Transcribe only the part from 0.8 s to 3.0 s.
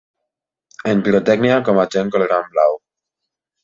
En pirotècnia com agent colorant blau.